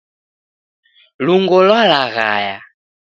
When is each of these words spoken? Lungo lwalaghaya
Lungo 1.25 1.57
lwalaghaya 1.67 2.57